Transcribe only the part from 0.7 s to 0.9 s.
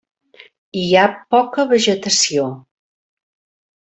Hi